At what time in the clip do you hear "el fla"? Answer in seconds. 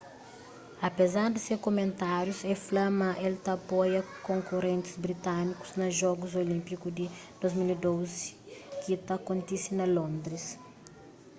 2.51-2.85